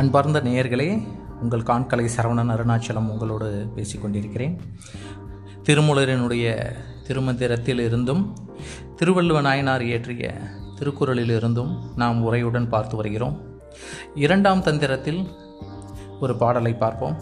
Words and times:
அன்பார்ந்த 0.00 0.40
நேயர்களே 0.40 1.06
உங்கள் 1.40 1.60
காண்கலை 1.60 2.08
சரவணன் 2.16 2.50
அருணாச்சலம் 2.50 3.08
உங்களோடு 3.08 3.72
பேசிக்கொண்டிருக்கிறேன் 3.76 4.58
திருமூலரினுடைய 5.64 6.74
திருமந்திரத்தில் 7.08 7.78
இருந்தும் 7.78 8.36
திருவள்ளுவ 8.96 9.40
நாயனார் 9.40 9.82
இயற்றிய 9.82 10.32
திருக்குறளில் 10.78 11.36
இருந்தும் 11.36 11.82
நாம் 11.96 12.32
உரையுடன் 12.32 12.68
பார்த்து 12.68 12.96
வருகிறோம். 12.96 13.40
இரண்டாம் 14.14 14.62
தந்திரத்தில் 14.62 15.28
ஒரு 16.20 16.36
பாடலை 16.36 16.72
பார்ப்போம். 16.74 17.16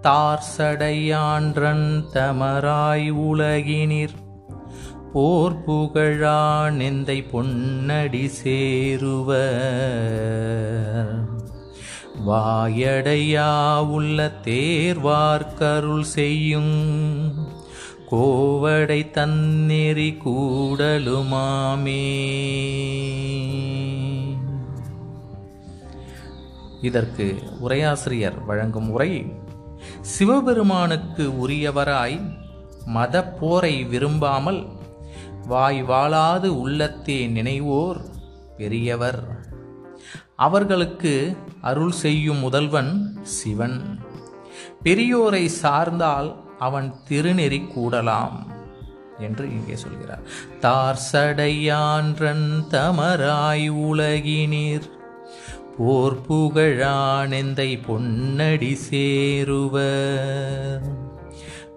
தார் 0.00 0.44
சடையான்றன் 0.58 2.04
தமராய் 2.12 3.10
உலகினிர் 3.10 4.16
போர் 5.12 5.64
புகழா 5.66 6.42
நெந்தை 6.70 7.18
பொன்னடி 7.32 8.30
சேருவர் 8.44 10.31
வாயடையா 12.26 13.78
உள்ள 13.86 14.32
தேர்வார்க்கருள் 14.44 16.00
செய்யும். 16.00 17.32
கோவடை 18.10 19.10
தன்னெறி 19.10 20.18
கூடலுமாமே. 20.26 21.18
இதற்கு 26.82 27.42
உரையாசிரியர் 27.68 28.44
வழங்கும் 28.44 28.90
உரை 28.90 29.32
சிவபெருமானுக்கு 30.00 31.48
உரியவராய் 31.48 32.34
மத 32.84 33.24
போரை 33.24 33.84
விரும்பாமல் 33.84 34.66
வாய் 35.46 35.84
வாழாது 35.84 36.46
உள்ளத்தே 36.46 37.28
நினைவோர் 37.28 38.00
பெரியவர். 38.56 39.50
அவர்களுக்கு 40.36 41.36
அருள் 41.60 41.90
செய்யும் 41.90 42.38
முதல்வன் 42.38 43.18
சிவன். 43.22 44.00
பெரியோரை 44.84 45.46
சார்ந்தால் 45.46 46.36
அவன் 46.58 46.94
திருநெறி 47.08 47.60
கூடலாம் 47.66 48.46
என்று 49.18 49.50
இங்கே 49.50 49.76
சொல்கிறார். 49.76 50.22
தார் 50.60 50.98
சடையான்றன் 51.12 52.66
தமராய் 52.68 53.68
உலகினீர் 53.68 54.90
போர் 55.78 56.20
புகழானெந்தை 56.28 57.70
பொன்னடி 57.86 58.76
சேருவர். 58.90 60.80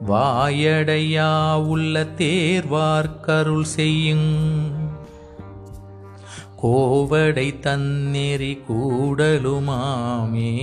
வாயடையா 0.07 1.53
உள்ள 1.53 2.03
தேர்வார்க்கருள் 2.03 3.65
செய்யுங் 3.77 4.29
கோவடை 6.65 7.59
தன்னெறி 7.59 8.61
கூடலுமாமே. 8.67 10.53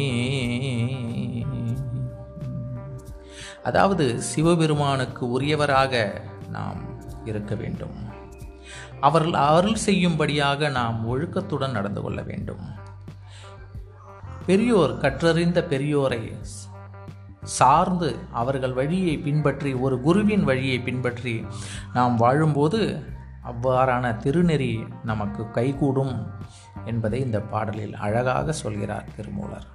அதாவது 3.62 4.22
சிவபெருமானுக்கு 4.22 5.40
உரியவராக 5.40 6.22
நாம் 6.48 6.80
இருக்க 7.24 7.54
வேண்டும். 7.54 7.98
அவர்கள் 9.00 9.32
அருள் 9.32 9.74
செய்யும்படியாக 9.74 10.68
நாம் 10.68 10.98
ஒழுக்கத்துடன் 11.12 11.70
நடந்து 11.70 12.02
கொள்ள 12.02 12.22
வேண்டும். 12.22 12.64
பெரியோர் 14.46 14.98
கற்றறிந்த 14.98 15.66
பெரியோரை 15.70 16.22
சார்ந்து 17.42 18.16
அவர்கள் 18.32 18.72
வழியை 18.72 19.18
பின்பற்றி 19.18 19.74
ஒரு 19.74 20.00
குருவின் 20.00 20.44
வழியை 20.44 20.80
பின்பற்றி 20.80 21.44
நாம் 21.94 22.16
வாழும்போது 22.16 23.02
அவ்வாறான 23.44 24.16
திருநெறி 24.16 24.86
நமக்கு 25.04 25.50
கைகூடும் 25.50 26.26
என்பதை 26.84 27.20
இந்த 27.20 27.40
பாடலில் 27.40 27.96
அழகாக 27.96 28.52
சொல்கிறார் 28.52 29.08
திருமூலர். 29.16 29.66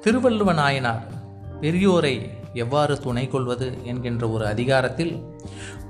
திருவள்ளுவ 0.00 0.54
நாயனார் 0.54 1.04
பெரியோரை 1.60 2.28
எவ்வாறு 2.54 3.00
துணை 3.00 3.28
கொள்வது 3.28 3.84
என்கின்ற 3.84 4.28
ஒரு 4.28 4.46
அதிகாரத்தில் 4.46 5.22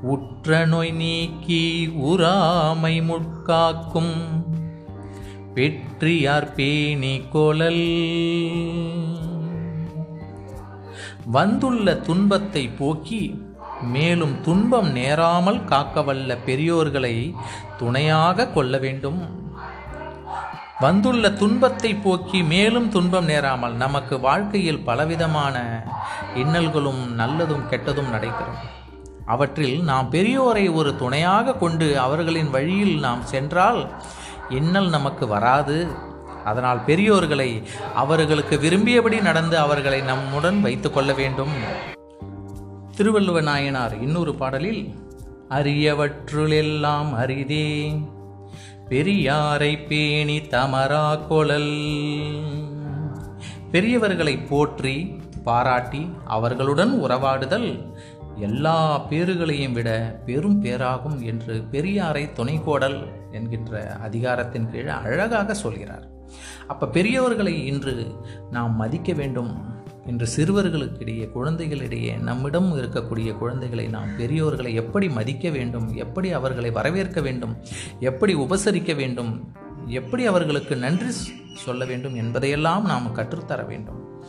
உற்ற 0.03 0.67
நோய் 0.67 0.91
நீக்கி 0.91 1.93
உறாமை 1.97 3.03
முட்காக்கும் 3.03 4.15
வெற்றியார் 5.55 6.55
பேணி 6.55 7.23
கோலல். 7.33 7.85
வந்துள்ள 11.25 11.97
துன்பத்தை 11.97 12.69
போக்கி 12.69 13.43
மேலும் 13.83 14.41
துன்பம் 14.41 14.93
நேராமல் 14.93 15.65
காக்கவல்ல 15.65 16.39
பெரியோர்களை 16.47 17.35
துணையாக 17.79 18.49
கொள்ள 18.49 18.79
வேண்டும். 18.79 19.43
வந்துள்ள 20.81 21.31
துன்பத்தை 21.31 21.95
போக்கி 21.95 22.43
மேலும் 22.43 22.89
துன்பம் 22.89 23.25
நேராமல் 23.25 23.75
நமக்கு 23.75 24.21
வாழ்க்கையில் 24.21 24.85
பலவிதமான 24.85 25.85
இன்னல்களும் 26.35 27.03
நல்லதும் 27.19 27.69
கெட்டதும் 27.71 28.11
நடைபெறும். 28.11 28.83
அவற்றில் 29.27 29.83
நாம் 29.83 30.11
பெரியோரை 30.11 30.73
ஒரு 30.73 30.97
துணையாக 30.97 31.55
கொண்டு 31.55 32.01
அவர்களின் 32.01 32.51
வழியில் 32.51 32.99
நாம் 32.99 33.23
சென்றால் 33.23 33.95
இன்னல் 34.49 34.89
நமக்கு 34.89 35.27
வராது. 35.27 35.89
அதனால் 36.45 36.85
பெரியோர்களை 36.87 37.63
அவர்களுக்கு 37.95 38.57
விரும்பியபடி 38.57 39.21
நடந்து 39.21 39.59
அவர்களை 39.59 40.01
நம்முடன் 40.01 40.61
வைத்து 40.61 40.93
கொள்ள 40.93 41.13
வேண்டும். 41.13 41.53
திருவள்ளுவ 42.97 43.41
நாயனார் 43.41 44.03
இன்னொரு 44.03 44.35
பாடலில் 44.35 44.95
அரியவற்றுளெல்லாம் 45.49 47.11
அரிதே 47.23 48.03
பெரியாரை 48.89 49.87
பேணி 49.87 50.39
தமரா 50.39 51.19
கொழல். 51.29 51.75
பெரியவர்களை 53.71 54.39
போற்றி 54.49 55.19
பாராட்டி 55.45 56.11
அவர்களுடன் 56.25 57.03
உறவாடுதல் 57.03 57.93
எல்லா 58.37 59.01
பேறுகளையும் 59.09 59.73
விட 59.73 60.21
பெரும் 60.27 60.63
பேராகும் 60.63 61.23
என்று 61.23 61.65
பெரியாரை 61.73 62.31
துணைக்கோடல் 62.37 63.05
என்கின்ற 63.33 63.97
அதிகாரத்தின் 64.03 64.71
கீழ் 64.71 64.89
அழகாக 64.89 65.55
சொல்கிறார். 65.55 66.09
அப்ப 66.67 66.87
பெரியவர்களை 66.87 67.67
இன்று 67.67 68.15
நாம் 68.51 68.77
மதிக்க 68.77 69.13
வேண்டும். 69.13 69.74
இன்று 70.07 70.27
சிறுவர்களுக்கிடையே 70.37 71.31
குழந்தைகளிடையே 71.35 72.19
நம்மிடம் 72.19 72.77
இருக்கக்கூடிய 72.77 73.39
குழந்தைகளை 73.39 73.87
நாம் 73.87 74.19
பெரியோர்களை 74.19 74.75
எப்படி 74.75 75.09
மதிக்க 75.09 75.51
வேண்டும்? 75.51 75.95
எப்படி 75.95 76.33
அவர்களை 76.33 76.71
வரவேற்க 76.71 77.21
வேண்டும்? 77.21 77.57
எப்படி 78.01 78.35
உபசரிக்க 78.35 78.95
வேண்டும்? 78.95 79.53
எப்படி 79.87 80.27
அவர்களுக்கு 80.27 80.77
நன்றி 80.77 81.07
சொல்ல 81.55 81.85
வேண்டும் 81.85 82.15
என்பதையெல்லாம் 82.15 82.85
நாம் 82.85 83.13
கற்றுத்தர 83.13 83.63
வேண்டும். 83.63 84.23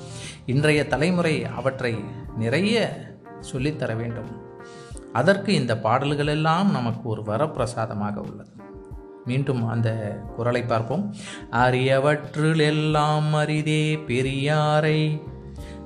இன்றைய 0.45 0.87
தலைமுறை 0.87 1.45
அவற்றை 1.45 1.95
நிறைய 2.37 3.03
சொல்லித்தர 3.53 3.95
வேண்டும். 3.95 4.43
அதற்கு 5.13 5.53
இந்த 5.53 5.79
பாடல்களெல்லாம் 5.83 6.71
நமக்கு 6.71 7.09
ஒரு 7.09 7.21
வரப்பிரசாதமாக 7.21 8.15
உள்ளது. 8.15 8.51
மீண்டும் 9.25 9.67
அந்த 9.67 10.19
குரலை 10.35 10.63
பார்ப்போம். 10.63 11.15
அரியவற்றில் 11.51 12.59
எல்லாம் 12.59 13.33
அரிதே 13.33 13.97
பெரியாரை 14.07 15.33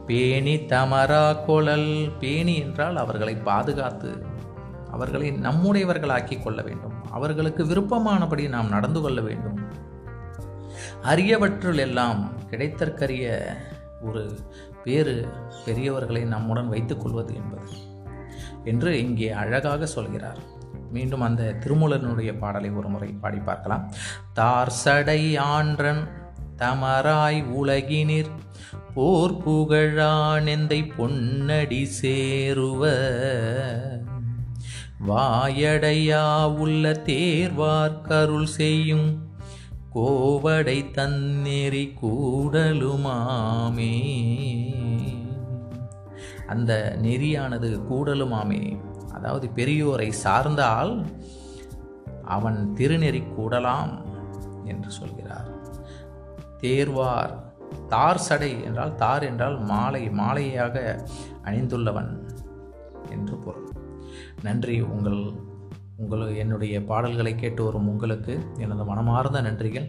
பேணி 0.09 0.53
தமரா 0.73 1.23
கொழல். 1.47 1.89
பேணி 2.19 2.55
என்றால் 2.65 2.97
அவர்களை 3.03 3.35
பாதுகாத்து 3.49 4.11
அவர்களை 4.91 5.27
நம்முடையவர்களாக்கி 5.47 6.35
கொள்ள 6.41 6.59
வேண்டும். 6.67 6.95
அவர்களுக்கு 7.11 7.63
விருப்பமானபடி 7.65 8.43
நாம் 8.49 8.73
நடந்து 8.75 8.99
கொள்ள 9.01 9.19
வேண்டும். 9.21 9.59
அரியவற்றுள் 11.03 11.79
எல்லாம் 11.85 12.21
கிடைத்தற்கரிய 12.51 13.25
ஒரு 14.01 14.23
பேறு 14.83 15.15
பெரியவர்களை 15.65 16.21
நம்முடன் 16.33 16.71
வைத்துக் 16.73 17.01
கொள்வது 17.01 17.31
என்பது 17.41 17.69
என்று 18.63 18.91
இங்கே 19.03 19.29
அழகாக 19.41 19.91
சொல்கிறார். 19.95 20.41
மீண்டும் 20.91 21.25
அந்த 21.27 21.43
திருமூலனுடைய 21.63 22.31
பாடலை 22.39 22.69
ஒரு 22.79 22.87
முறை 22.87 23.09
பாடி 23.23 23.39
பார்க்கலாம். 23.49 23.83
தார் 24.33 24.71
சடை 24.83 25.21
ஆன்றன் 25.53 26.03
தமராய் 26.57 27.41
உலகினிர் 27.61 28.31
போர் 28.93 29.47
புகழானெந்தை 29.47 30.91
பொன்னடி 30.97 31.87
சேருவ. 32.01 32.87
வாயடையா 35.07 36.57
உள்ள 36.57 36.91
தேர்வார்க்கருள் 36.91 38.43
செய்யும். 38.43 39.27
கோவடை 39.95 40.91
தன்னெறி 40.91 41.93
கூடலுமாமே. 42.01 43.07
அந்த 46.47 46.97
நெறியானது 47.01 47.81
கூடலுமாமே. 47.91 48.79
அதாவது 49.13 49.49
பெரியோரை 49.55 50.09
சார்ந்தால் 50.09 51.05
அவன் 52.23 52.73
திருநெறி 52.77 53.23
கூடலாம் 53.37 54.01
என்று 54.65 54.91
சொல்கிறார். 54.91 55.47
தேர்வார் 56.57 57.48
தார் 57.89 58.17
சடை 58.17 58.63
என்றால் 58.63 58.95
தார் 58.95 59.23
என்றால் 59.23 59.59
மாலை 59.59 60.09
மாலையாக 60.09 61.07
அணிந்துள்ளவன் 61.43 62.09
என்று 63.09 63.35
பொருள். 63.35 63.69
நன்றி 64.43 64.81
உங்கள் 64.81 65.47
உங்கள் 65.97 66.35
என்னுடைய 66.35 66.83
பாடல்களை 66.83 67.35
கேட்டு 67.35 67.63
வரும் 67.63 67.87
உங்களுக்கு 67.87 68.39
எனது 68.57 68.85
மனமார்ந்த 68.85 69.41
நன்றிகள். 69.41 69.87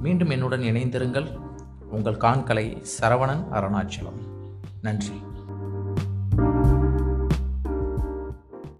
மீண்டும் 0.00 0.30
என்னுடன் 0.30 0.60
இணைந்திருங்கள். 0.60 1.28
உங்கள் 1.90 2.22
காண்கலை 2.26 2.66
சரவணன் 3.00 3.44
அருணாச்சலம். 3.52 4.20
நன்றி. 4.82 5.22